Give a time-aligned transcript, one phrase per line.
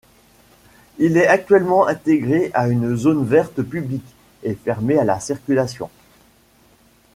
[0.97, 5.91] Il est actuellement intégré à une zone verte publique, et fermé à la circulation.